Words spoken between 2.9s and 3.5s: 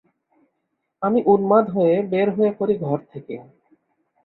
থেকে।